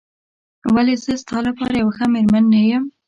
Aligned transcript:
ولې 0.73 0.93
زه 1.03 1.11
ستا 1.21 1.37
لپاره 1.47 1.73
یوه 1.81 1.93
ښه 1.97 2.05
مېرمن 2.13 2.43
نه 2.53 2.61
یم؟ 2.69 2.83